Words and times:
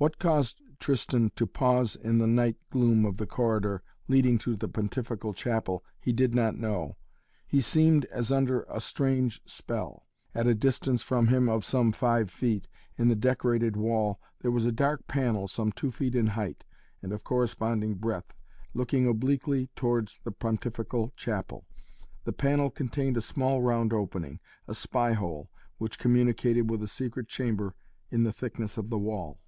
What 0.00 0.20
caused 0.20 0.62
Tristan 0.78 1.30
to 1.34 1.44
pause 1.44 1.96
in 1.96 2.18
the 2.18 2.26
night 2.28 2.54
gloom 2.70 3.04
of 3.04 3.16
the 3.16 3.26
corridor 3.26 3.82
leading 4.06 4.38
to 4.38 4.54
the 4.54 4.68
Pontifical 4.68 5.34
Chapel 5.34 5.84
he 6.00 6.12
did 6.12 6.36
not 6.36 6.56
know. 6.56 6.94
He 7.48 7.60
seemed 7.60 8.04
as 8.04 8.30
under 8.30 8.62
a 8.68 8.80
strange 8.80 9.42
spell. 9.44 10.06
At 10.36 10.46
a 10.46 10.54
distance 10.54 11.02
from 11.02 11.26
him 11.26 11.48
of 11.48 11.64
some 11.64 11.90
five 11.90 12.30
feet, 12.30 12.68
in 12.96 13.08
the 13.08 13.16
decorated 13.16 13.76
wall, 13.76 14.20
there 14.40 14.52
was 14.52 14.66
a 14.66 14.70
dark 14.70 15.08
panel 15.08 15.48
some 15.48 15.72
two 15.72 15.90
feet 15.90 16.14
in 16.14 16.28
height 16.28 16.62
and 17.02 17.12
of 17.12 17.24
corresponding 17.24 17.94
breadth, 17.94 18.32
looking 18.74 19.08
obliquely 19.08 19.66
towards 19.74 20.20
the 20.22 20.30
Pontifical 20.30 21.12
Chapel. 21.16 21.66
The 22.22 22.32
panel 22.32 22.70
contained 22.70 23.16
a 23.16 23.20
small 23.20 23.62
round 23.62 23.92
opening, 23.92 24.38
a 24.68 24.74
spy 24.74 25.14
hole 25.14 25.50
which 25.78 25.98
communicated 25.98 26.70
with 26.70 26.84
a 26.84 26.86
secret 26.86 27.26
chamber 27.26 27.74
in 28.12 28.22
the 28.22 28.32
thickness 28.32 28.78
of 28.78 28.90
the 28.90 28.98
wall. 28.98 29.40